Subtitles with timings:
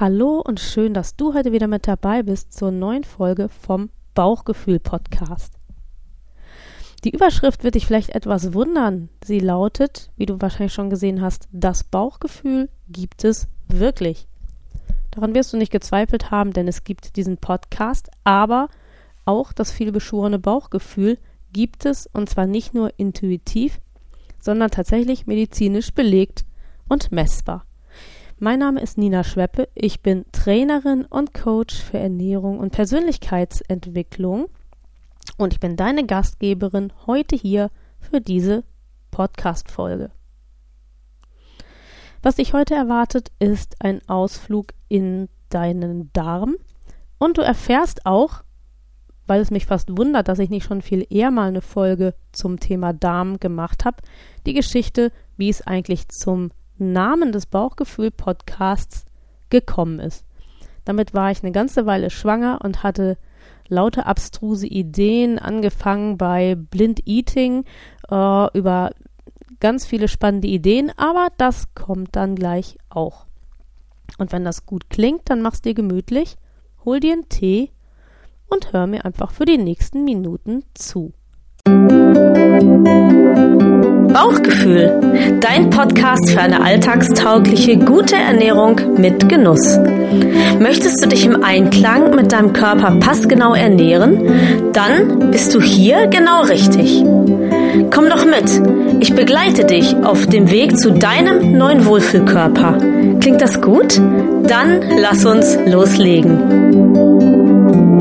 [0.00, 4.78] Hallo und schön, dass du heute wieder mit dabei bist zur neuen Folge vom Bauchgefühl
[4.78, 5.54] Podcast.
[7.02, 9.08] Die Überschrift wird dich vielleicht etwas wundern.
[9.24, 14.28] Sie lautet, wie du wahrscheinlich schon gesehen hast, das Bauchgefühl gibt es wirklich.
[15.10, 18.68] Daran wirst du nicht gezweifelt haben, denn es gibt diesen Podcast, aber
[19.24, 21.18] auch das vielbeschworene Bauchgefühl
[21.52, 23.80] gibt es und zwar nicht nur intuitiv,
[24.38, 26.44] sondern tatsächlich medizinisch belegt
[26.88, 27.64] und messbar.
[28.40, 29.68] Mein Name ist Nina Schweppe.
[29.74, 34.46] Ich bin Trainerin und Coach für Ernährung und Persönlichkeitsentwicklung.
[35.38, 38.62] Und ich bin deine Gastgeberin heute hier für diese
[39.10, 40.12] Podcast-Folge.
[42.22, 46.54] Was dich heute erwartet, ist ein Ausflug in deinen Darm.
[47.18, 48.44] Und du erfährst auch,
[49.26, 52.60] weil es mich fast wundert, dass ich nicht schon viel eher mal eine Folge zum
[52.60, 53.96] Thema Darm gemacht habe,
[54.46, 59.04] die Geschichte, wie es eigentlich zum Namen des Bauchgefühl-Podcasts
[59.50, 60.24] gekommen ist.
[60.84, 63.18] Damit war ich eine ganze Weile schwanger und hatte
[63.68, 67.64] lauter abstruse Ideen, angefangen bei Blind Eating
[68.10, 68.92] äh, über
[69.60, 73.26] ganz viele spannende Ideen, aber das kommt dann gleich auch.
[74.16, 76.36] Und wenn das gut klingt, dann mach's dir gemütlich,
[76.84, 77.70] hol dir einen Tee
[78.48, 81.12] und hör mir einfach für die nächsten Minuten zu.
[84.12, 89.78] Bauchgefühl, dein Podcast für eine alltagstaugliche, gute Ernährung mit Genuss.
[90.58, 94.72] Möchtest du dich im Einklang mit deinem Körper passgenau ernähren?
[94.72, 97.04] Dann bist du hier genau richtig.
[97.90, 98.50] Komm doch mit,
[99.00, 102.78] ich begleite dich auf dem Weg zu deinem neuen Wohlfühlkörper.
[103.20, 104.00] Klingt das gut?
[104.44, 107.97] Dann lass uns loslegen.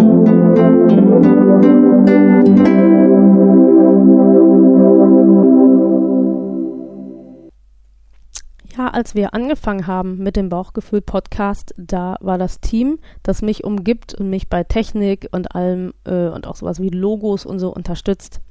[8.94, 14.30] Als wir angefangen haben mit dem Bauchgefühl-Podcast, da war das Team, das mich umgibt und
[14.30, 18.42] mich bei Technik und allem äh, und auch sowas wie Logos und so unterstützt,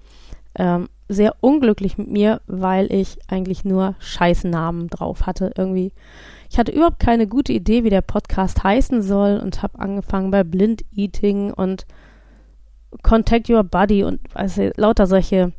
[0.55, 5.93] ähm, sehr unglücklich mit mir, weil ich eigentlich nur Scheißnamen drauf hatte irgendwie.
[6.51, 10.45] Ich hatte überhaupt keine gute Idee, wie der Podcast heißen soll und habe angefangen bei
[10.45, 11.87] Blind Eating und
[13.03, 15.53] Contact Your Body und also, lauter solche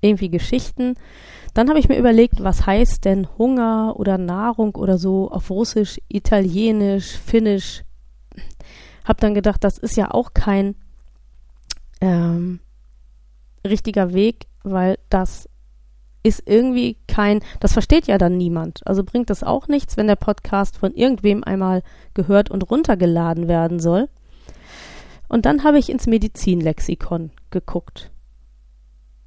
[0.00, 0.96] irgendwie Geschichten.
[1.54, 6.00] Dann habe ich mir überlegt, was heißt denn Hunger oder Nahrung oder so auf Russisch,
[6.08, 7.84] Italienisch, Finnisch.
[9.04, 10.76] Hab dann gedacht, das ist ja auch kein
[12.00, 12.60] ähm,
[13.66, 15.48] richtiger Weg, weil das
[16.22, 18.86] ist irgendwie kein, das versteht ja dann niemand.
[18.86, 21.82] Also bringt das auch nichts, wenn der Podcast von irgendwem einmal
[22.14, 24.08] gehört und runtergeladen werden soll.
[25.28, 28.12] Und dann habe ich ins Medizinlexikon geguckt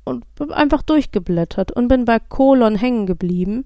[0.05, 3.65] und einfach durchgeblättert und bin bei Kolon hängen geblieben.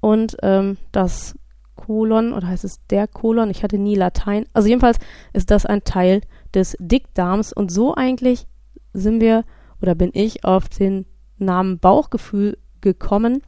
[0.00, 1.34] Und ähm, das
[1.74, 3.50] Kolon, oder heißt es der Kolon?
[3.50, 4.46] Ich hatte nie Latein.
[4.52, 4.98] Also jedenfalls
[5.32, 6.20] ist das ein Teil
[6.52, 8.46] des Dickdarms und so eigentlich
[8.92, 9.44] sind wir
[9.82, 11.06] oder bin ich auf den
[11.38, 13.42] Namen Bauchgefühl gekommen,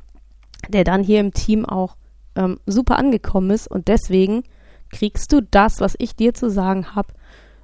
[0.68, 1.96] der dann hier im Team auch
[2.34, 4.42] ähm, super angekommen ist und deswegen
[4.90, 7.12] kriegst du das, was ich dir zu sagen habe,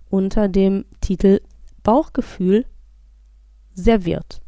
[0.09, 1.41] unter dem Titel
[1.83, 2.67] Bauchgefühl
[3.75, 4.42] serviert.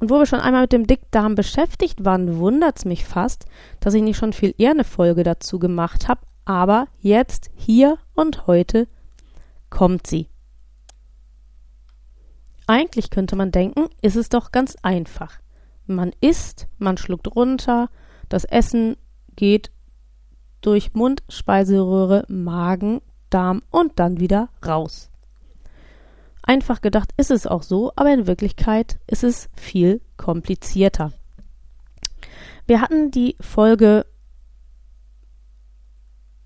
[0.00, 3.46] Und wo wir schon einmal mit dem Dickdarm beschäftigt waren, wundert es mich fast,
[3.80, 8.46] dass ich nicht schon viel eher eine Folge dazu gemacht habe, aber jetzt, hier und
[8.46, 8.86] heute
[9.70, 10.28] kommt sie.
[12.66, 15.40] Eigentlich könnte man denken, ist es doch ganz einfach.
[15.86, 17.88] Man isst, man schluckt runter,
[18.28, 18.96] das Essen
[19.36, 19.70] geht
[20.60, 25.10] durch Mund, Speiseröhre, Magen, Darm und dann wieder raus.
[26.48, 31.12] Einfach gedacht ist es auch so, aber in Wirklichkeit ist es viel komplizierter.
[32.66, 34.06] Wir hatten die Folge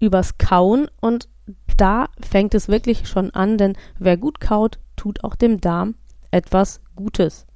[0.01, 1.29] übers Kauen und
[1.77, 5.95] da fängt es wirklich schon an, denn wer gut kaut, tut auch dem Darm
[6.33, 7.47] etwas Gutes.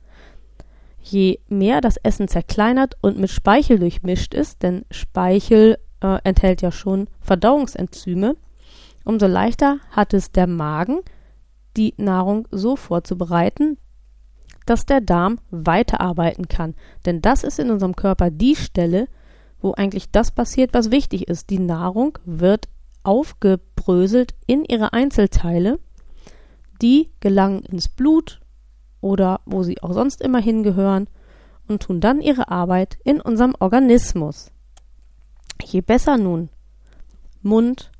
[1.01, 6.71] Je mehr das Essen zerkleinert und mit Speichel durchmischt ist, denn Speichel äh, enthält ja
[6.71, 8.37] schon Verdauungsenzyme,
[9.05, 11.01] umso leichter hat es der Magen,
[11.77, 13.79] die Nahrung so vorzubereiten,
[14.67, 16.75] dass der Darm weiterarbeiten kann.
[17.05, 19.09] Denn das ist in unserem Körper die Stelle,
[19.61, 21.51] wo eigentlich das passiert, was wichtig ist.
[21.51, 22.69] Die Nahrung wird
[23.03, 25.79] aufgebröselt in ihre Einzelteile,
[26.83, 28.41] die gelangen ins Blut
[29.01, 31.09] oder wo sie auch sonst immer hingehören
[31.69, 34.51] und tun dann ihre Arbeit in unserem Organismus.
[35.63, 36.49] Je besser nun
[37.43, 37.93] Mund,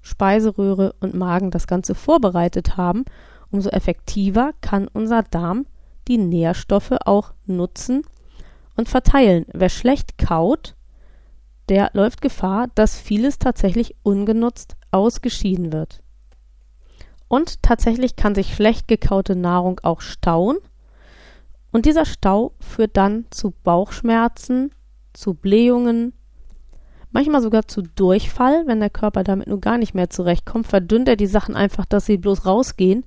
[0.00, 3.04] Speiseröhre und Magen das Ganze vorbereitet haben,
[3.50, 5.66] umso effektiver kann unser Darm
[6.06, 8.02] die Nährstoffe auch nutzen
[8.76, 9.44] und verteilen.
[9.52, 10.74] Wer schlecht kaut,
[11.68, 16.02] der läuft Gefahr, dass vieles tatsächlich ungenutzt ausgeschieden wird.
[17.28, 20.56] Und tatsächlich kann sich schlecht gekaute Nahrung auch stauen.
[21.70, 24.70] Und dieser Stau führt dann zu Bauchschmerzen,
[25.12, 26.14] zu Blähungen,
[27.18, 31.16] manchmal sogar zu Durchfall, wenn der Körper damit nur gar nicht mehr zurechtkommt, verdünnt er
[31.16, 33.04] die Sachen einfach, dass sie bloß rausgehen.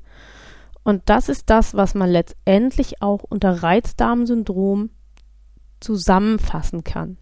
[0.83, 4.89] Und das ist das, was man letztendlich auch unter Reizdarmsyndrom
[5.79, 7.19] zusammenfassen kann.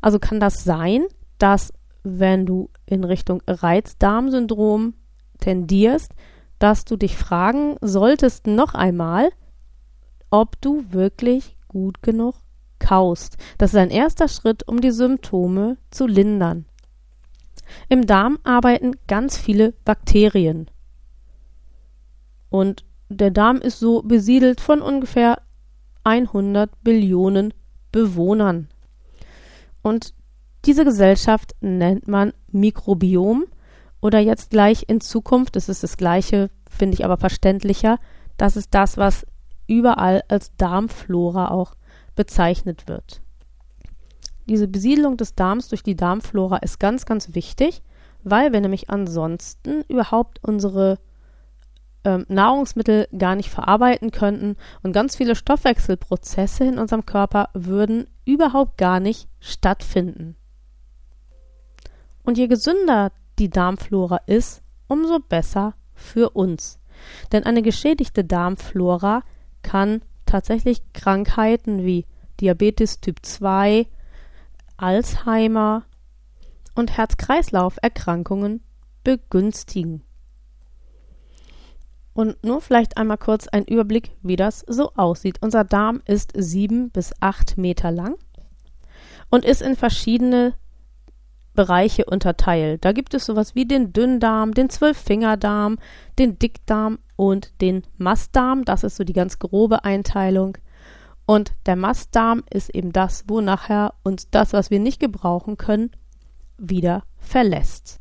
[0.00, 1.06] Also kann das sein,
[1.38, 1.72] dass
[2.04, 4.94] wenn du in Richtung Reizdarmsyndrom
[5.40, 6.12] tendierst,
[6.60, 9.30] dass du dich fragen solltest noch einmal,
[10.30, 12.36] ob du wirklich gut genug
[12.90, 13.36] kaust.
[13.56, 16.64] Das ist ein erster Schritt, um die Symptome zu lindern.
[17.88, 20.68] Im Darm arbeiten ganz viele Bakterien.
[22.48, 25.40] Und der Darm ist so besiedelt von ungefähr
[26.02, 27.54] 100 Billionen
[27.92, 28.66] Bewohnern.
[29.82, 30.12] Und
[30.64, 33.44] diese Gesellschaft nennt man Mikrobiom
[34.00, 37.98] oder jetzt gleich in Zukunft, das ist das gleiche, finde ich aber verständlicher,
[38.36, 39.26] das ist das, was
[39.68, 41.76] überall als Darmflora auch
[42.20, 43.22] bezeichnet wird.
[44.44, 47.80] Diese Besiedlung des Darms durch die Darmflora ist ganz, ganz wichtig,
[48.24, 50.98] weil wir nämlich ansonsten überhaupt unsere
[52.04, 58.76] ähm, Nahrungsmittel gar nicht verarbeiten könnten und ganz viele Stoffwechselprozesse in unserem Körper würden überhaupt
[58.76, 60.36] gar nicht stattfinden.
[62.22, 66.80] Und je gesünder die Darmflora ist, umso besser für uns.
[67.32, 69.22] Denn eine geschädigte Darmflora
[69.62, 72.06] kann tatsächlich Krankheiten wie
[72.40, 73.86] Diabetes Typ 2,
[74.76, 75.84] Alzheimer
[76.74, 78.62] und Herz-Kreislauf-Erkrankungen
[79.04, 80.02] begünstigen.
[82.12, 85.38] Und nur vielleicht einmal kurz ein Überblick, wie das so aussieht.
[85.40, 88.16] Unser Darm ist sieben bis acht Meter lang
[89.30, 90.54] und ist in verschiedene
[91.54, 92.84] Bereiche unterteilt.
[92.84, 95.78] Da gibt es sowas wie den Dünndarm, den Zwölffingerdarm,
[96.18, 98.64] den Dickdarm und den Mastdarm.
[98.64, 100.56] Das ist so die ganz grobe Einteilung.
[101.30, 105.92] Und der Mastdarm ist eben das, wo nachher uns das, was wir nicht gebrauchen können,
[106.58, 108.00] wieder verlässt.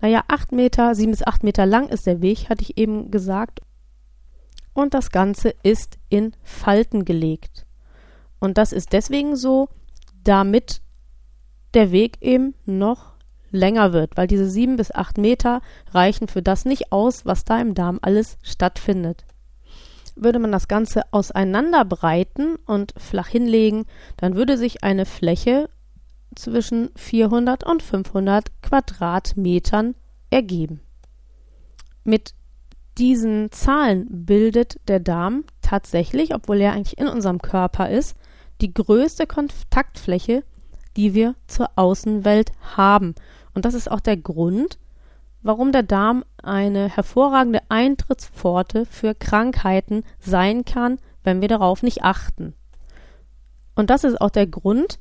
[0.00, 3.60] Naja, acht Meter, sieben bis acht Meter lang ist der Weg, hatte ich eben gesagt.
[4.72, 7.66] Und das Ganze ist in Falten gelegt.
[8.38, 9.68] Und das ist deswegen so,
[10.22, 10.80] damit
[11.74, 13.14] der Weg eben noch
[13.50, 15.60] länger wird, weil diese sieben bis acht Meter
[15.90, 19.24] reichen für das nicht aus, was da im Darm alles stattfindet.
[20.16, 25.68] Würde man das Ganze auseinanderbreiten und flach hinlegen, dann würde sich eine Fläche
[26.34, 29.94] zwischen 400 und 500 Quadratmetern
[30.30, 30.80] ergeben.
[32.04, 32.34] Mit
[32.98, 38.16] diesen Zahlen bildet der Darm tatsächlich, obwohl er eigentlich in unserem Körper ist,
[38.60, 40.44] die größte Kontaktfläche,
[40.96, 43.14] die wir zur Außenwelt haben.
[43.52, 44.78] Und das ist auch der Grund,
[45.44, 52.54] warum der Darm eine hervorragende Eintrittspforte für Krankheiten sein kann, wenn wir darauf nicht achten.
[53.76, 54.98] Und das ist auch der Grund,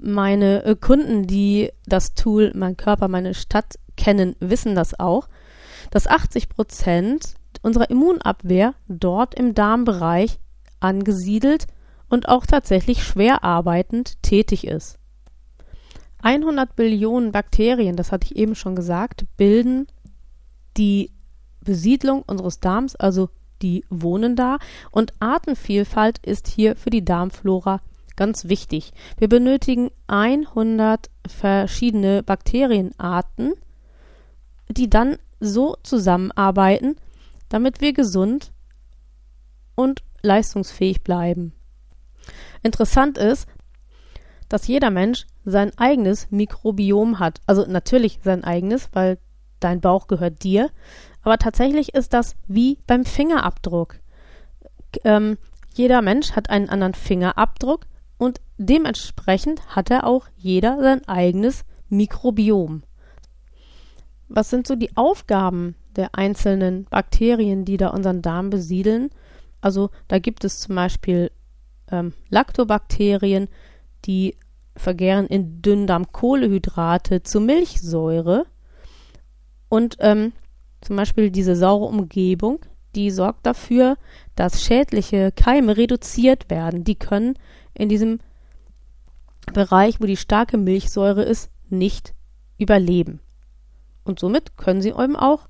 [0.00, 5.28] meine äh, Kunden, die das Tool Mein Körper, meine Stadt kennen, wissen das auch,
[5.90, 10.38] dass 80 Prozent unserer Immunabwehr dort im Darmbereich
[10.80, 11.66] angesiedelt
[12.08, 14.98] und auch tatsächlich schwer arbeitend tätig ist.
[16.22, 19.86] 100 Billionen Bakterien, das hatte ich eben schon gesagt, bilden
[20.76, 21.10] die
[21.60, 23.28] Besiedlung unseres Darms, also
[23.60, 24.58] die wohnen da
[24.90, 27.80] und Artenvielfalt ist hier für die Darmflora
[28.16, 28.92] Ganz wichtig.
[29.16, 33.54] Wir benötigen 100 verschiedene Bakterienarten,
[34.68, 36.96] die dann so zusammenarbeiten,
[37.48, 38.52] damit wir gesund
[39.74, 41.52] und leistungsfähig bleiben.
[42.62, 43.48] Interessant ist,
[44.48, 47.40] dass jeder Mensch sein eigenes Mikrobiom hat.
[47.46, 49.18] Also natürlich sein eigenes, weil
[49.60, 50.70] dein Bauch gehört dir.
[51.22, 53.96] Aber tatsächlich ist das wie beim Fingerabdruck.
[55.04, 55.38] Ähm,
[55.74, 57.86] jeder Mensch hat einen anderen Fingerabdruck
[58.18, 62.82] und dementsprechend hat er auch jeder sein eigenes Mikrobiom.
[64.28, 69.10] Was sind so die Aufgaben der einzelnen Bakterien, die da unseren Darm besiedeln?
[69.60, 71.30] Also da gibt es zum Beispiel
[71.90, 73.48] ähm, Lactobakterien,
[74.04, 74.36] die
[74.76, 78.46] vergären in Dünndarm Kohlehydrate zu Milchsäure.
[79.68, 80.32] Und ähm,
[80.80, 82.60] zum Beispiel diese saure Umgebung,
[82.94, 83.96] die sorgt dafür,
[84.34, 86.84] dass schädliche Keime reduziert werden.
[86.84, 87.38] Die können
[87.74, 88.20] in diesem
[89.52, 92.14] Bereich, wo die starke Milchsäure ist, nicht
[92.58, 93.20] überleben.
[94.04, 95.48] Und somit können sie eben auch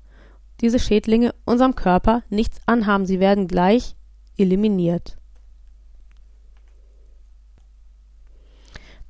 [0.61, 3.05] diese Schädlinge unserem Körper nichts anhaben.
[3.05, 3.95] Sie werden gleich
[4.37, 5.17] eliminiert.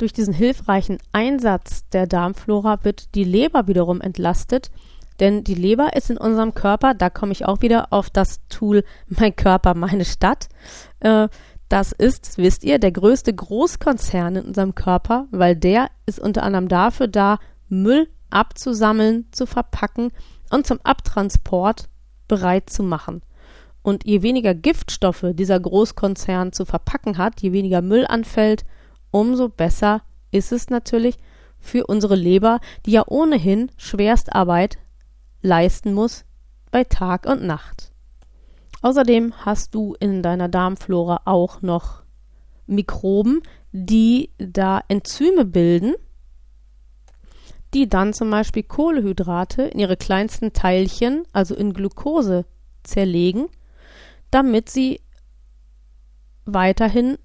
[0.03, 4.69] Durch diesen hilfreichen Einsatz der Darmflora wird die Leber wiederum entlastet,
[5.21, 8.83] denn die Leber ist in unserem Körper, da komme ich auch wieder auf das Tool
[9.07, 10.49] Mein Körper, meine Stadt.
[10.99, 11.29] Äh,
[11.69, 16.67] das ist, wisst ihr, der größte Großkonzern in unserem Körper, weil der ist unter anderem
[16.67, 20.11] dafür da, Müll abzusammeln, zu verpacken
[20.49, 21.87] und zum Abtransport
[22.27, 23.21] bereit zu machen.
[23.81, 28.65] Und je weniger Giftstoffe dieser Großkonzern zu verpacken hat, je weniger Müll anfällt,
[29.13, 30.01] umso besser
[30.31, 31.17] ist es natürlich
[31.59, 34.77] für unsere Leber, die ja ohnehin Schwerstarbeit
[35.41, 36.25] leisten muss
[36.71, 37.91] bei Tag und Nacht.
[38.81, 42.03] Außerdem hast du in deiner Darmflora auch noch
[42.65, 43.41] Mikroben,
[43.71, 45.93] die da Enzyme bilden,
[47.73, 52.45] die dann zum Beispiel Kohlehydrate in ihre kleinsten Teilchen, also in Glucose,
[52.83, 53.47] zerlegen,
[54.31, 54.99] damit sie
[56.45, 57.17] weiterhin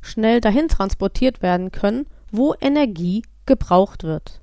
[0.00, 4.40] schnell dahin transportiert werden können, wo Energie gebraucht wird.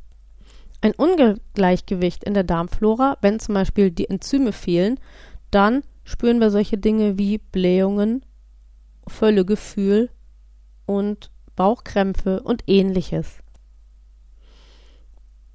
[0.82, 5.00] Ein Ungleichgewicht in der Darmflora, wenn zum Beispiel die Enzyme fehlen,
[5.50, 8.24] dann spüren wir solche Dinge wie Blähungen,
[9.08, 10.10] Völlegefühl
[10.86, 13.40] und Bauchkrämpfe und ähnliches.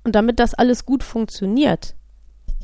[0.05, 1.95] Und damit das alles gut funktioniert,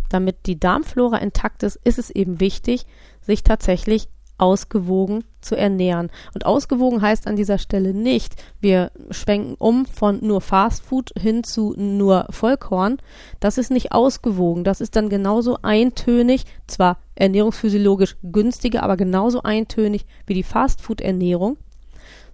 [0.08, 2.86] damit die Darmflora intakt ist, ist es eben wichtig,
[3.20, 6.10] sich tatsächlich ausgewogen zu ernähren.
[6.34, 11.74] Und ausgewogen heißt an dieser Stelle nicht, wir schwenken um von nur Fastfood hin zu
[11.76, 12.98] nur Vollkorn.
[13.40, 14.64] Das ist nicht ausgewogen.
[14.64, 21.56] Das ist dann genauso eintönig, zwar ernährungsphysiologisch günstiger, aber genauso eintönig wie die Fastfood-Ernährung,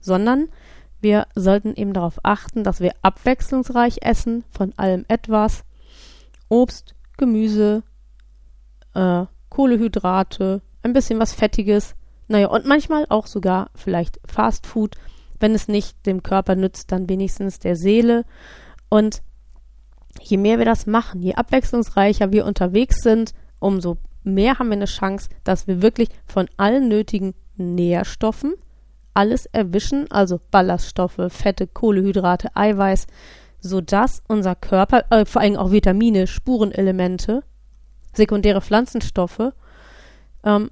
[0.00, 0.48] sondern
[1.00, 5.64] wir sollten eben darauf achten, dass wir abwechslungsreich essen, von allem etwas.
[6.48, 7.82] Obst, Gemüse,
[8.94, 11.94] äh, Kohlehydrate, ein bisschen was Fettiges,
[12.28, 14.96] naja, und manchmal auch sogar vielleicht Fast Food.
[15.40, 18.24] Wenn es nicht dem Körper nützt, dann wenigstens der Seele.
[18.88, 19.22] Und
[20.20, 24.84] je mehr wir das machen, je abwechslungsreicher wir unterwegs sind, umso mehr haben wir eine
[24.86, 28.54] Chance, dass wir wirklich von allen nötigen Nährstoffen
[29.12, 33.06] alles erwischen, also Ballaststoffe, Fette, Kohlehydrate, Eiweiß,
[33.60, 37.44] sodass unser Körper, äh, vor allem auch Vitamine, Spurenelemente,
[38.12, 39.52] sekundäre Pflanzenstoffe,
[40.44, 40.70] ähm,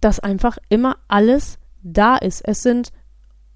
[0.00, 2.42] dass einfach immer alles da ist.
[2.46, 2.92] Es sind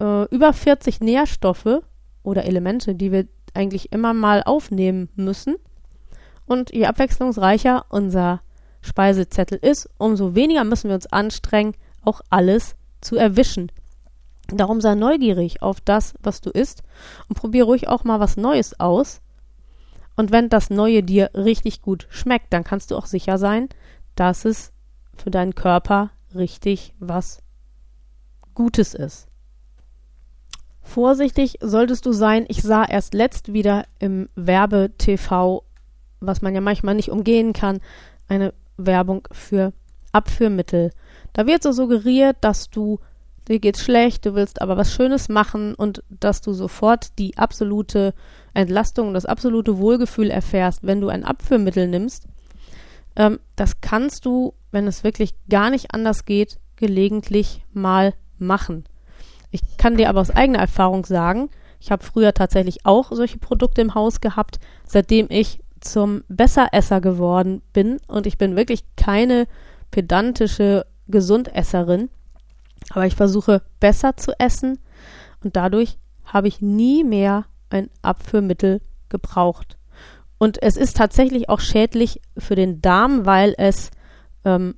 [0.01, 1.83] äh, über 40 Nährstoffe
[2.23, 5.57] oder Elemente, die wir eigentlich immer mal aufnehmen müssen.
[6.47, 8.41] Und je abwechslungsreicher unser
[8.81, 13.71] Speisezettel ist, umso weniger müssen wir uns anstrengen, auch alles zu erwischen.
[14.49, 16.83] Darum sei neugierig auf das, was du isst
[17.29, 19.21] und probier ruhig auch mal was Neues aus.
[20.17, 23.69] Und wenn das Neue dir richtig gut schmeckt, dann kannst du auch sicher sein,
[24.15, 24.72] dass es
[25.23, 27.43] für deinen Körper richtig was
[28.55, 29.29] Gutes ist.
[30.83, 32.45] Vorsichtig solltest du sein.
[32.49, 35.65] Ich sah erst letzt wieder im Werbe-TV,
[36.21, 37.81] was man ja manchmal nicht umgehen kann,
[38.29, 39.73] eine Werbung für
[40.11, 40.91] Abführmittel.
[41.33, 42.99] Da wird so suggeriert, dass du
[43.49, 48.15] dir geht's schlecht, du willst aber was Schönes machen und dass du sofort die absolute
[48.55, 52.27] Entlastung und das absolute Wohlgefühl erfährst, wenn du ein Abführmittel nimmst.
[53.17, 58.85] Ähm, das kannst du, wenn es wirklich gar nicht anders geht, gelegentlich mal machen.
[59.51, 63.81] Ich kann dir aber aus eigener Erfahrung sagen, ich habe früher tatsächlich auch solche Produkte
[63.81, 69.47] im Haus gehabt, seitdem ich zum Besseresser geworden bin und ich bin wirklich keine
[69.91, 72.09] pedantische Gesundesserin
[72.91, 74.79] aber ich versuche besser zu essen
[75.43, 79.79] und dadurch habe ich nie mehr ein Abführmittel gebraucht.
[80.39, 83.91] Und es ist tatsächlich auch schädlich für den Darm, weil es
[84.45, 84.75] ähm,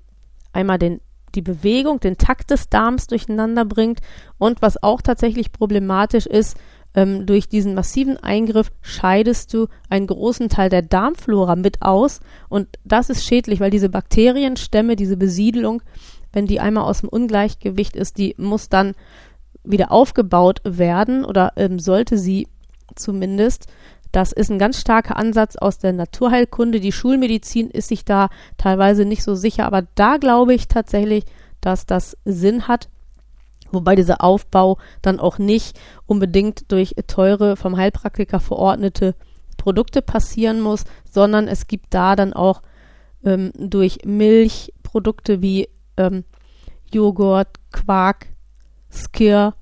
[0.53, 1.01] einmal den,
[1.35, 4.01] die Bewegung, den Takt des Darms durcheinander bringt
[4.39, 6.57] und was auch tatsächlich problematisch ist,
[6.95, 12.69] ähm, durch diesen massiven Eingriff scheidest du einen großen Teil der Darmflora mit aus und
[12.85, 15.83] das ist schädlich, weil diese Bakterienstämme, diese Besiedelung
[16.35, 18.95] wenn die einmal aus dem Ungleichgewicht ist, die muss dann
[19.63, 22.49] wieder aufgebaut werden oder ähm, sollte sie
[22.97, 23.67] zumindest.
[24.15, 26.79] Das ist ein ganz starker Ansatz aus der Naturheilkunde.
[26.79, 28.29] Die Schulmedizin ist sich da
[28.59, 31.25] teilweise nicht so sicher, aber da glaube ich tatsächlich,
[31.61, 32.89] dass das Sinn hat.
[33.73, 39.17] Wobei dieser Aufbau dann auch nicht unbedingt durch teure, vom Heilpraktiker verordnete
[39.57, 42.63] Produkte passieren muss, sondern es gibt da dann auch
[43.25, 46.23] ähm, durch Milchprodukte wie ähm,
[46.93, 48.29] Joghurt, Quark,
[48.93, 49.55] Skir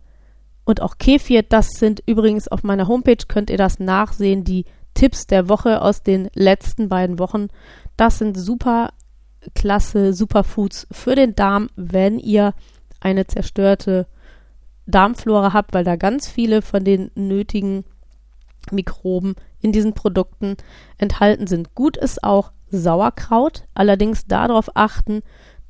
[0.64, 1.42] und auch Kefir.
[1.42, 4.64] Das sind übrigens auf meiner Homepage, könnt ihr das nachsehen, die
[4.94, 7.48] Tipps der Woche aus den letzten beiden Wochen.
[7.96, 8.90] Das sind super
[9.54, 12.54] klasse Superfoods für den Darm, wenn ihr
[13.00, 14.06] eine zerstörte
[14.86, 17.84] Darmflora habe, weil da ganz viele von den nötigen
[18.70, 20.56] Mikroben in diesen Produkten
[20.98, 21.74] enthalten sind.
[21.74, 25.22] Gut ist auch Sauerkraut, allerdings darauf achten,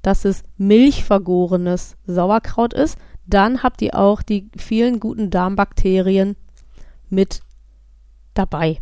[0.02, 2.98] dass es milchvergorenes Sauerkraut ist.
[3.26, 6.36] Dann habt ihr auch die vielen guten Darmbakterien
[7.08, 7.42] mit
[8.34, 8.80] dabei.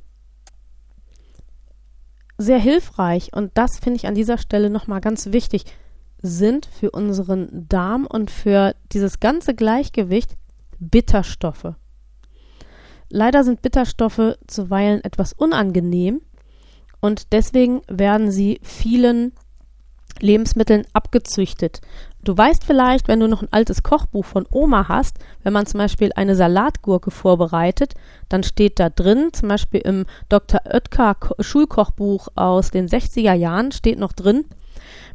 [2.38, 5.64] Sehr hilfreich, und das finde ich an dieser Stelle nochmal ganz wichtig,
[6.22, 10.36] sind für unseren Darm und für dieses ganze Gleichgewicht
[10.78, 11.74] Bitterstoffe.
[13.10, 16.22] Leider sind Bitterstoffe zuweilen etwas unangenehm
[17.00, 19.32] und deswegen werden sie vielen
[20.22, 21.80] Lebensmitteln abgezüchtet.
[22.22, 25.78] Du weißt vielleicht, wenn du noch ein altes Kochbuch von Oma hast, wenn man zum
[25.78, 27.94] Beispiel eine Salatgurke vorbereitet,
[28.28, 30.60] dann steht da drin, zum Beispiel im Dr.
[30.64, 34.44] Oetker Schulkochbuch aus den 60er Jahren, steht noch drin,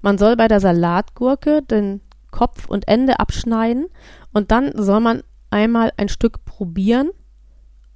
[0.01, 3.87] man soll bei der Salatgurke den Kopf und Ende abschneiden
[4.33, 7.11] und dann soll man einmal ein Stück probieren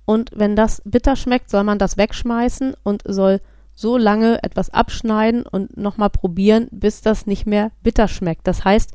[0.05, 3.41] und wenn das bitter schmeckt, soll man das wegschmeißen und soll
[3.79, 8.45] so lange etwas abschneiden und nochmal probieren, bis das nicht mehr bitter schmeckt.
[8.45, 8.91] Das heißt,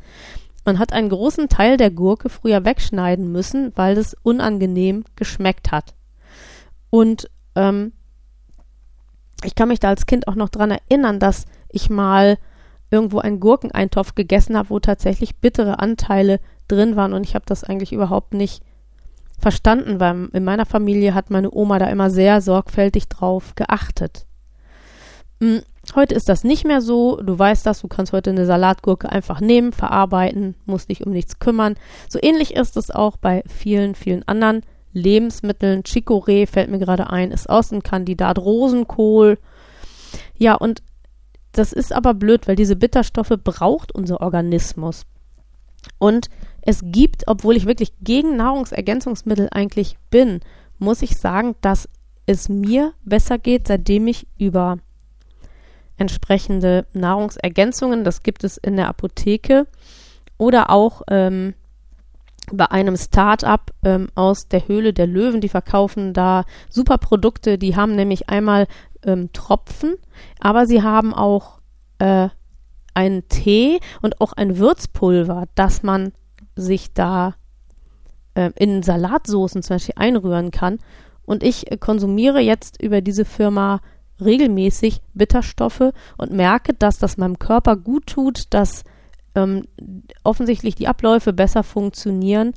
[0.67, 5.95] man hat einen großen Teil der Gurke früher wegschneiden müssen, weil es unangenehm geschmeckt hat.
[6.91, 7.93] Und ähm,
[9.43, 12.37] ich kann mich da als Kind auch noch dran erinnern, dass ich mal
[12.91, 17.65] irgendwo einen Gurkeneintopf gegessen habe, wo tatsächlich bittere Anteile drin waren und ich habe das
[17.65, 18.63] eigentlich überhaupt nicht
[19.39, 24.27] verstanden, weil in meiner Familie hat meine Oma da immer sehr sorgfältig drauf geachtet.
[25.41, 25.63] Hm,
[25.95, 27.21] heute ist das nicht mehr so.
[27.21, 31.39] Du weißt das, du kannst heute eine Salatgurke einfach nehmen, verarbeiten, musst dich um nichts
[31.39, 31.77] kümmern.
[32.09, 34.63] So ähnlich ist es auch bei vielen, vielen anderen
[34.93, 35.83] Lebensmitteln.
[35.83, 39.39] Chicorée fällt mir gerade ein, ist Außenkandidat, Rosenkohl.
[40.39, 40.83] Ja, und
[41.53, 45.05] das ist aber blöd, weil diese Bitterstoffe braucht unser Organismus.
[45.99, 46.29] Und
[46.63, 50.41] es gibt, obwohl ich wirklich gegen Nahrungsergänzungsmittel eigentlich bin,
[50.79, 51.89] muss ich sagen, dass
[52.27, 54.79] es mir besser geht, seitdem ich über
[55.97, 59.67] entsprechende Nahrungsergänzungen, das gibt es in der Apotheke
[60.39, 61.55] oder auch ähm,
[62.53, 67.77] bei einem Start-up ähm, aus der Höhle der Löwen, die verkaufen da super Produkte, die
[67.77, 68.67] haben nämlich einmal
[69.05, 69.95] ähm, Tropfen,
[70.41, 71.61] aber sie haben auch
[71.99, 72.29] äh,
[72.93, 76.13] einen Tee und auch ein Würzpulver, das man
[76.57, 77.35] sich da
[78.35, 80.79] äh, in Salatsoßen zum Beispiel einrühren kann.
[81.25, 83.81] Und ich äh, konsumiere jetzt über diese Firma
[84.25, 88.85] regelmäßig Bitterstoffe und merke, dass das meinem Körper gut tut, dass
[89.35, 89.67] ähm,
[90.23, 92.53] offensichtlich die Abläufe besser funktionieren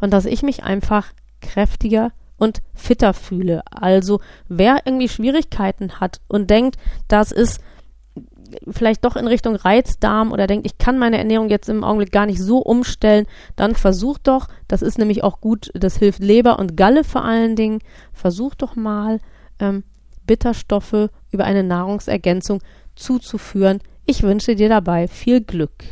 [0.00, 3.62] und dass ich mich einfach kräftiger und fitter fühle.
[3.70, 6.76] Also wer irgendwie Schwierigkeiten hat und denkt,
[7.08, 7.60] das ist
[8.70, 12.26] vielleicht doch in Richtung Reizdarm oder denkt, ich kann meine Ernährung jetzt im Augenblick gar
[12.26, 16.76] nicht so umstellen, dann versucht doch, das ist nämlich auch gut, das hilft Leber und
[16.76, 17.80] Galle vor allen Dingen,
[18.12, 19.20] versucht doch mal
[19.58, 19.84] ähm,
[20.26, 22.60] Bitterstoffe über eine Nahrungsergänzung
[22.94, 23.80] zuzuführen.
[24.06, 25.84] Ich wünsche dir dabei viel Glück.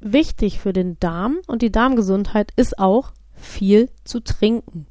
[0.00, 4.86] Wichtig für den Darm und die Darmgesundheit ist auch viel zu trinken.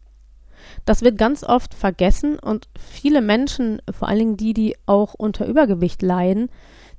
[0.84, 5.46] Das wird ganz oft vergessen und viele Menschen, vor allen Dingen die, die auch unter
[5.46, 6.50] Übergewicht leiden,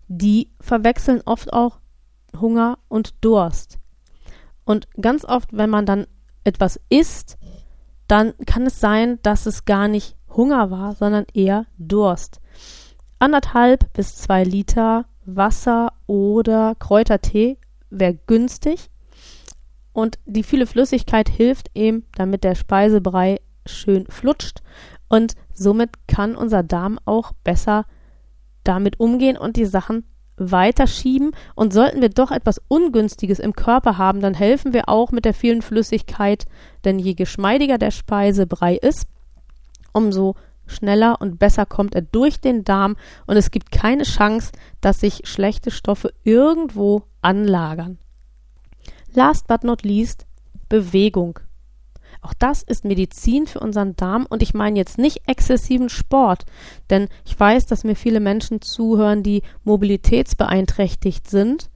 [0.09, 1.79] die verwechseln oft auch
[2.41, 3.79] Hunger und Durst.
[4.65, 6.07] Und ganz oft, wenn man dann
[6.45, 7.39] etwas isst,
[8.09, 12.41] dann kann es sein, dass es gar nicht Hunger war, sondern eher Durst.
[13.19, 17.59] Anderthalb bis zwei Liter Wasser oder Kräutertee
[17.91, 18.91] wäre günstig.
[19.93, 24.61] Und die viele Flüssigkeit hilft eben, damit der Speisebrei schön flutscht
[25.09, 27.85] und somit kann unser Darm auch besser
[28.65, 30.05] damit umgehen und die Sachen
[30.37, 31.33] weiterschieben.
[31.55, 35.35] Und sollten wir doch etwas Ungünstiges im Körper haben, dann helfen wir auch mit der
[35.35, 36.45] vielen Flüssigkeit,
[36.85, 39.07] denn je geschmeidiger der Speisebrei ist,
[39.97, 45.01] umso schneller und besser kommt er durch den Darm und es gibt keine Chance, dass
[45.01, 47.99] sich schlechte Stoffe irgendwo anlagern.
[49.15, 50.27] Last but not least
[50.69, 51.39] Bewegung.
[52.21, 56.45] Auch das ist Medizin für unseren Darm und ich meine jetzt nicht exzessiven Sport,
[56.91, 61.71] denn ich weiß, dass mir viele Menschen zuhören, die mobilitätsbeeinträchtigt sind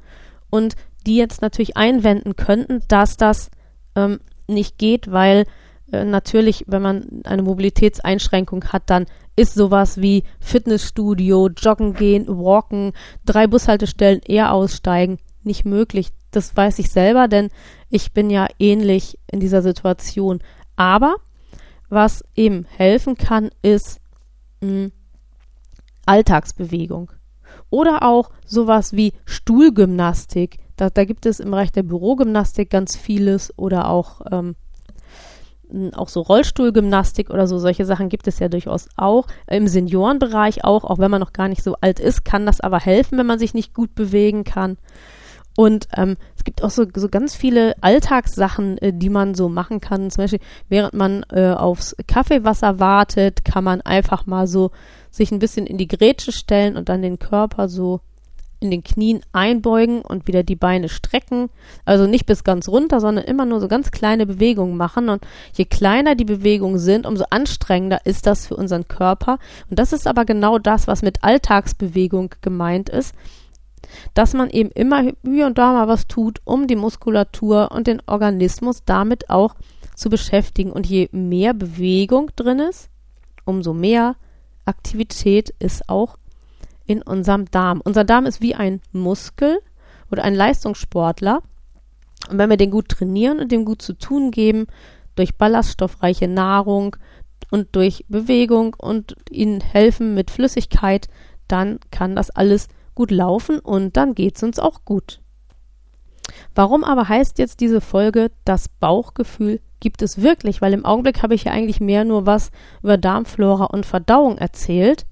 [0.50, 0.74] und
[1.06, 3.50] die jetzt natürlich einwenden könnten, dass das
[3.94, 5.46] ähm, nicht geht, weil
[5.92, 12.92] äh, natürlich, wenn man eine Mobilitätseinschränkung hat, dann ist sowas wie Fitnessstudio, Joggen gehen, Walken,
[13.24, 16.11] drei Bushaltestellen eher aussteigen nicht möglich.
[16.31, 17.48] Das weiß ich selber, denn
[17.88, 20.40] ich bin ja ähnlich in dieser Situation.
[20.76, 21.16] Aber
[21.88, 24.00] was eben helfen kann, ist
[24.61, 24.92] mh, hm,
[26.07, 27.11] Alltagsbewegung.
[27.68, 30.59] Oder auch sowas wie Stuhlgymnastik.
[30.76, 34.57] Da, da gibt es im Bereich der Bürogymnastik ganz vieles oder auch, ähm,
[35.94, 39.26] auch so Rollstuhlgymnastik oder so, solche Sachen gibt es ja durchaus auch.
[39.48, 42.78] Im Seniorenbereich auch, auch wenn man noch gar nicht so alt ist, kann das aber
[42.78, 44.76] helfen, wenn man sich nicht gut bewegen kann.
[45.56, 49.80] Und ähm, es gibt auch so, so ganz viele Alltagssachen, äh, die man so machen
[49.80, 50.11] kann.
[50.11, 54.70] Zum Beispiel, während man äh, aufs Kaffeewasser wartet, kann man einfach mal so
[55.11, 58.00] sich ein bisschen in die Grätsche stellen und dann den Körper so
[58.60, 61.48] in den Knien einbeugen und wieder die Beine strecken.
[61.84, 65.08] Also nicht bis ganz runter, sondern immer nur so ganz kleine Bewegungen machen.
[65.08, 69.38] Und je kleiner die Bewegungen sind, umso anstrengender ist das für unseren Körper.
[69.68, 73.14] Und das ist aber genau das, was mit Alltagsbewegung gemeint ist.
[74.14, 78.02] Dass man eben immer hier und da mal was tut, um die Muskulatur und den
[78.06, 79.54] Organismus damit auch
[79.96, 80.70] zu beschäftigen.
[80.70, 82.90] Und je mehr Bewegung drin ist,
[83.44, 84.16] umso mehr
[84.64, 86.16] Aktivität ist auch
[86.90, 87.81] in unserem Darm.
[87.85, 89.61] Unser Darm ist wie ein Muskel
[90.11, 91.42] oder ein Leistungssportler.
[92.29, 94.66] Und wenn wir den gut trainieren und dem gut zu tun geben,
[95.14, 96.96] durch ballaststoffreiche Nahrung
[97.50, 101.09] und durch Bewegung und ihnen helfen mit Flüssigkeit,
[101.48, 105.20] dann kann das alles gut laufen und dann geht es uns auch gut.
[106.55, 110.61] Warum aber heißt jetzt diese Folge, das Bauchgefühl gibt es wirklich?
[110.61, 112.50] Weil im Augenblick habe ich ja eigentlich mehr nur was
[112.83, 115.07] über Darmflora und Verdauung erzählt.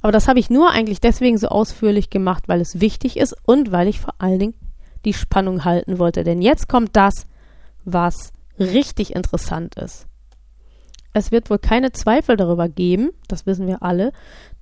[0.00, 3.72] Aber das habe ich nur eigentlich deswegen so ausführlich gemacht, weil es wichtig ist und
[3.72, 4.54] weil ich vor allen Dingen
[5.04, 6.24] die Spannung halten wollte.
[6.24, 7.26] Denn jetzt kommt das,
[7.84, 10.06] was richtig interessant ist.
[11.14, 14.12] Es wird wohl keine Zweifel darüber geben, das wissen wir alle,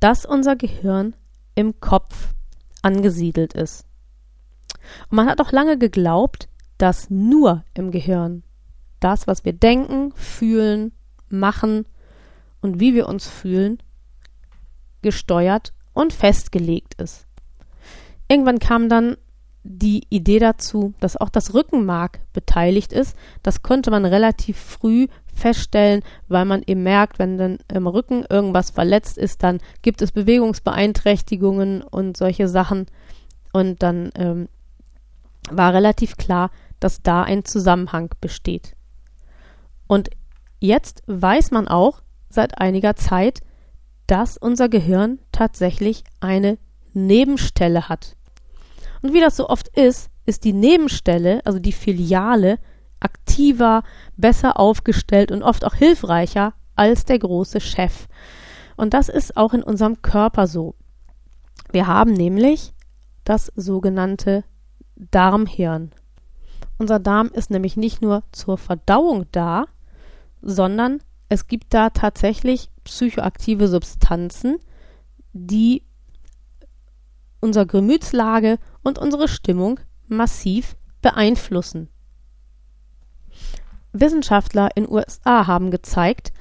[0.01, 1.15] dass unser Gehirn
[1.55, 2.35] im Kopf
[2.83, 3.85] angesiedelt ist.
[5.11, 8.43] Und man hat auch lange geglaubt, dass nur im Gehirn
[9.01, 10.93] das, was wir denken, fühlen,
[11.29, 11.87] machen
[12.61, 13.79] und wie wir uns fühlen,
[15.07, 17.27] gesteuert und festgelegt ist.
[18.27, 19.17] Irgendwann kam dann
[19.63, 23.17] die Idee dazu, dass auch das Rückenmark beteiligt ist.
[23.45, 28.71] Das konnte man relativ früh feststellen, weil man eben merkt, wenn dann im Rücken irgendwas
[28.71, 32.87] verletzt ist, dann gibt es Bewegungsbeeinträchtigungen und solche Sachen.
[33.53, 34.49] Und dann ähm,
[35.53, 38.75] war relativ klar, dass da ein Zusammenhang besteht.
[39.87, 40.11] Und
[40.59, 43.41] jetzt weiß man auch seit einiger Zeit,
[44.07, 46.59] dass unser Gehirn tatsächlich eine
[46.93, 48.17] Nebenstelle hat.
[49.03, 52.59] Und wie das so oft ist, ist die Nebenstelle, also die Filiale,
[53.01, 53.83] aktiver,
[54.17, 58.09] besser aufgestellt und oft auch hilfreicher als der große Chef.
[58.77, 60.75] Und das ist auch in unserem Körper so.
[61.73, 62.75] Wir haben nämlich
[63.25, 64.45] das sogenannte
[64.97, 65.93] Darmhirn.
[66.79, 69.65] Unser Darm ist nämlich nicht nur zur Verdauung da,
[70.43, 74.59] sondern es gibt da tatsächlich psychoaktive Substanzen,
[75.33, 75.83] die
[77.41, 81.89] unsere Gemütslage und unsere Stimmung massiv beeinflussen.
[83.93, 86.33] Wissenschaftler in USA haben gezeigt,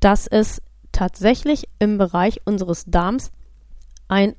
[0.00, 0.60] dass es
[0.92, 3.32] tatsächlich im Bereich unseres Darms
[4.08, 4.34] ein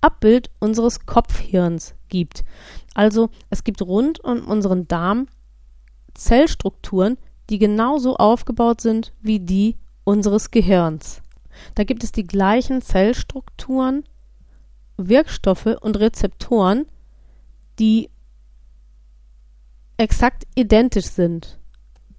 [0.00, 2.44] Abbild unseres Kopfhirns gibt.
[2.94, 5.26] Also es gibt rund um unseren Darm
[6.14, 7.18] Zellstrukturen,
[7.50, 11.22] die genauso aufgebaut sind wie die unseres Gehirns.
[11.74, 14.04] Da gibt es die gleichen Zellstrukturen,
[14.96, 16.86] Wirkstoffe und Rezeptoren,
[17.78, 18.10] die
[19.96, 21.58] exakt identisch sind.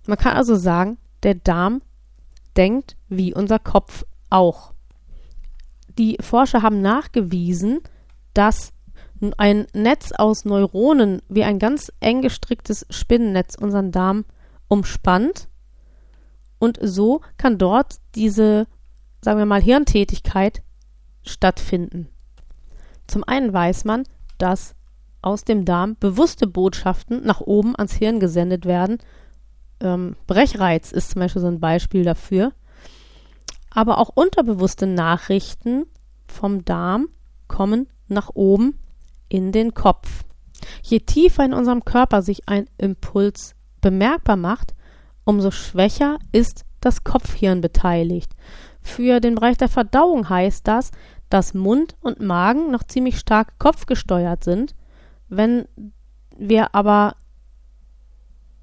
[0.07, 1.81] Man kann also sagen, der Darm
[2.57, 4.73] denkt wie unser Kopf auch.
[5.97, 7.81] Die Forscher haben nachgewiesen,
[8.33, 8.73] dass
[9.37, 14.25] ein Netz aus Neuronen wie ein ganz eng gestricktes Spinnennetz unseren Darm
[14.67, 15.47] umspannt
[16.61, 18.67] und so kann dort diese,
[19.21, 20.61] sagen wir mal, Hirntätigkeit
[21.23, 22.07] stattfinden.
[23.07, 24.03] Zum einen weiß man,
[24.37, 24.75] dass
[25.23, 28.99] aus dem Darm bewusste Botschaften nach oben ans Hirn gesendet werden.
[29.79, 32.53] Ähm, Brechreiz ist zum Beispiel so ein Beispiel dafür.
[33.71, 35.87] Aber auch unterbewusste Nachrichten
[36.27, 37.07] vom Darm
[37.47, 38.77] kommen nach oben
[39.29, 40.25] in den Kopf.
[40.83, 44.75] Je tiefer in unserem Körper sich ein Impuls bemerkbar macht,
[45.31, 48.33] umso schwächer ist das Kopfhirn beteiligt.
[48.81, 50.91] Für den Bereich der Verdauung heißt das,
[51.29, 54.75] dass Mund und Magen noch ziemlich stark kopfgesteuert sind.
[55.29, 55.69] Wenn
[56.37, 57.15] wir aber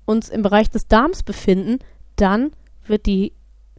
[0.04, 1.78] uns im Bereich des Darms befinden,
[2.16, 2.50] dann
[2.87, 3.33] wird die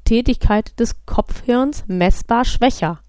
[0.04, 3.02] Tätigkeit des Kopfhirns messbar schwächer.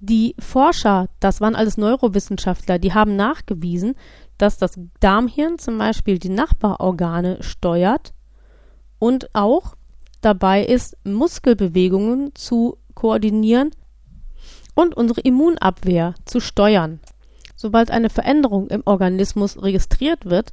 [0.00, 3.96] Die Forscher, das waren alles Neurowissenschaftler, die haben nachgewiesen,
[4.38, 8.14] dass das Darmhirn zum Beispiel die Nachbarorgane steuert
[9.02, 9.74] und auch
[10.20, 13.72] dabei ist, Muskelbewegungen zu koordinieren
[14.76, 17.00] und unsere Immunabwehr zu steuern.
[17.56, 20.52] sobald eine Veränderung im Organismus registriert wird,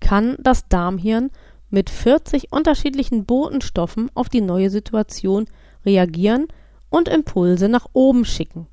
[0.00, 1.30] kann das Darmhirn
[1.68, 5.44] mit 40 unterschiedlichen Botenstoffen auf die neue Situation
[5.84, 6.48] reagieren
[6.88, 8.66] und Impulse nach oben schicken.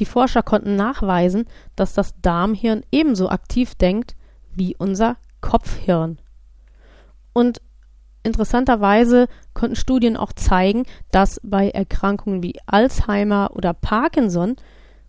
[0.00, 1.44] Die Forscher konnten nachweisen,
[1.76, 4.16] dass das Darmhirn ebenso aktiv denkt
[4.52, 6.18] wie unser Kopfhirn.
[7.32, 7.60] Und
[8.22, 14.56] interessanterweise konnten Studien auch zeigen, dass bei Erkrankungen wie Alzheimer oder Parkinson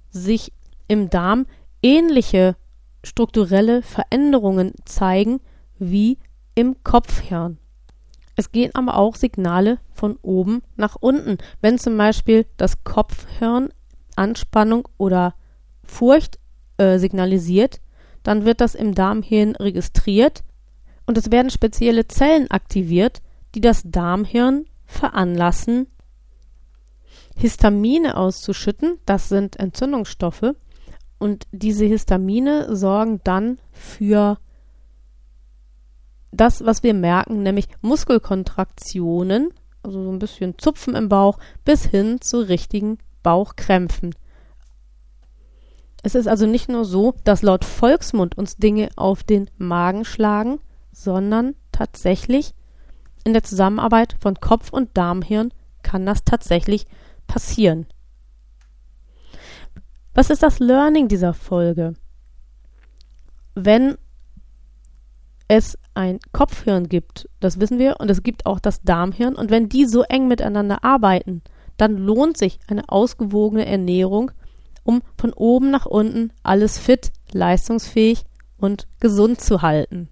[0.10, 0.54] sich
[0.88, 1.46] im Darm
[1.82, 2.56] ähnliche
[3.04, 5.40] strukturelle Veränderungen zeigen
[5.78, 6.18] wie
[6.56, 7.58] im Kopfhirn.
[8.36, 11.38] Es gehen aber auch Signale von oben nach unten.
[11.62, 13.70] Wenn zum Beispiel das Kopfhirn
[14.16, 15.36] Anspannung oder
[15.84, 16.40] Furcht
[16.78, 17.82] äh, signalisiert,
[18.24, 20.44] dann wird das im Darmhirn registriert
[21.12, 23.22] und es werden spezielle Zellen aktiviert,
[23.54, 25.88] die das Darmhirn veranlassen,
[27.36, 28.98] Histamine auszuschütten.
[29.06, 30.56] Das sind Entzündungsstoffe.
[31.20, 34.38] Und diese Histamine sorgen dann für
[36.32, 42.22] das, was wir merken, nämlich Muskelkontraktionen, also so ein bisschen Zupfen im Bauch, bis hin
[42.22, 44.16] zu richtigen Bauchkrämpfen.
[46.04, 50.62] Es ist also nicht nur so, dass laut Volksmund uns Dinge auf den Magen schlagen,
[50.92, 52.54] sondern tatsächlich
[53.24, 56.86] in der Zusammenarbeit von Kopf und Darmhirn kann das tatsächlich
[57.28, 57.86] passieren.
[60.14, 61.94] Was ist das Learning dieser Folge?
[63.56, 63.98] Wenn
[65.48, 69.70] es ein Kopfhirn gibt, das wissen wir, und es gibt auch das Darmhirn, und wenn
[69.70, 71.42] die so eng miteinander arbeiten,
[71.78, 74.32] dann lohnt sich eine ausgewogene Ernährung,
[74.84, 78.24] um von oben nach unten alles fit, leistungsfähig
[78.58, 80.10] und gesund zu halten.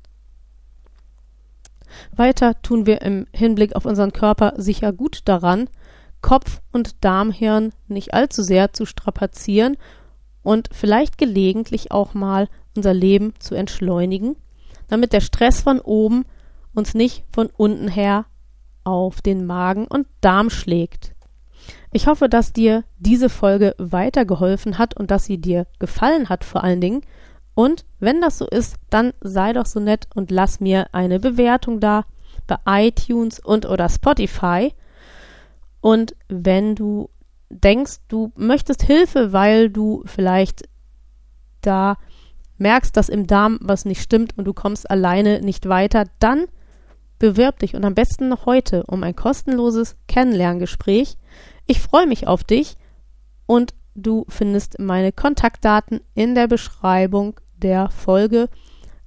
[2.15, 5.69] Weiter tun wir im Hinblick auf unseren Körper sicher gut daran,
[6.21, 9.77] Kopf und Darmhirn nicht allzu sehr zu strapazieren
[10.43, 14.35] und vielleicht gelegentlich auch mal unser Leben zu entschleunigen
[14.89, 16.25] damit der Stress von oben
[16.73, 18.25] uns nicht von unten her
[18.83, 21.15] auf den Magen und Darm schlägt.
[21.91, 26.63] Ich hoffe, dass dir diese Folge weitergeholfen hat und dass sie dir gefallen hat vor
[26.63, 27.01] allen Dingen.
[27.59, 31.81] Und wenn das so ist, dann sei doch so nett und lass mir eine Bewertung
[31.81, 32.05] da
[32.47, 34.73] bei iTunes und oder Spotify.
[35.81, 37.09] Und wenn du
[37.49, 40.69] denkst, du möchtest Hilfe, weil du vielleicht
[41.59, 41.97] da
[42.59, 46.45] merkst, dass im Darm was nicht stimmt und du kommst alleine nicht weiter, dann
[47.17, 51.17] bewirb dich und am besten noch heute um ein kostenloses Kennenlerngespräch.
[51.67, 52.77] Ich freue mich auf dich
[53.47, 58.49] und du findest meine Kontaktdaten in der Beschreibung der Folge.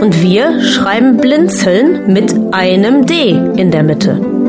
[0.00, 4.41] Und wir schreiben Blinzeln mit einem D in der Mitte.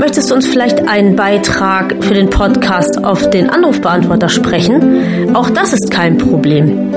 [0.00, 5.36] Möchtest du uns vielleicht einen Beitrag für den Podcast auf den Anrufbeantworter sprechen?
[5.36, 6.94] Auch das ist kein Problem.